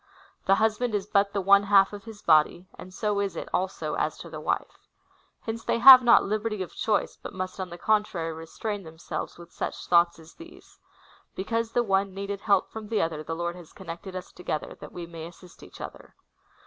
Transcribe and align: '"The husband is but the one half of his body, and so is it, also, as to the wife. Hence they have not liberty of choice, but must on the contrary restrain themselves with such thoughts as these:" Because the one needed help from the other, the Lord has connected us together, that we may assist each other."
'"The 0.47 0.55
husband 0.55 0.95
is 0.95 1.05
but 1.05 1.31
the 1.31 1.41
one 1.41 1.61
half 1.61 1.93
of 1.93 2.05
his 2.05 2.23
body, 2.23 2.67
and 2.75 2.91
so 2.91 3.19
is 3.19 3.35
it, 3.35 3.47
also, 3.53 3.93
as 3.93 4.17
to 4.17 4.31
the 4.31 4.39
wife. 4.39 4.87
Hence 5.41 5.63
they 5.63 5.77
have 5.77 6.01
not 6.01 6.23
liberty 6.23 6.63
of 6.63 6.73
choice, 6.73 7.19
but 7.21 7.35
must 7.35 7.59
on 7.59 7.69
the 7.69 7.77
contrary 7.77 8.33
restrain 8.33 8.81
themselves 8.81 9.37
with 9.37 9.53
such 9.53 9.85
thoughts 9.85 10.17
as 10.17 10.33
these:" 10.33 10.79
Because 11.35 11.73
the 11.73 11.83
one 11.83 12.15
needed 12.15 12.41
help 12.41 12.71
from 12.71 12.87
the 12.87 12.99
other, 12.99 13.21
the 13.23 13.35
Lord 13.35 13.55
has 13.55 13.73
connected 13.73 14.15
us 14.15 14.31
together, 14.31 14.75
that 14.79 14.91
we 14.91 15.05
may 15.05 15.27
assist 15.27 15.61
each 15.61 15.79
other." 15.79 16.15